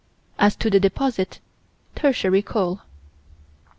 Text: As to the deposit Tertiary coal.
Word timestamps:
As 0.39 0.55
to 0.55 0.71
the 0.71 0.79
deposit 0.79 1.39
Tertiary 1.93 2.41
coal. 2.41 2.81